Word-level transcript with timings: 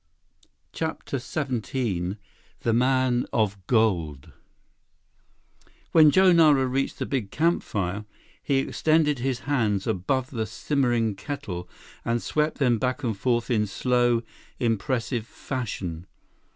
CHAPTER 0.73 1.19
XVII 1.19 2.17
The 2.61 2.73
Man 2.73 3.27
of 3.31 3.55
Gold 3.67 4.31
When 5.91 6.09
Joe 6.09 6.31
Nara 6.31 6.65
reached 6.65 6.97
the 6.97 7.05
big 7.05 7.29
campfire, 7.29 8.05
he 8.41 8.55
extended 8.57 9.19
his 9.19 9.41
hands 9.41 9.85
above 9.85 10.31
the 10.31 10.47
simmering 10.47 11.13
kettle 11.13 11.69
and 12.03 12.19
swept 12.19 12.57
them 12.57 12.79
back 12.79 13.03
and 13.03 13.15
forth 13.15 13.51
in 13.51 13.67
slow, 13.67 14.23
impressive 14.57 15.27
fashion. 15.27 16.07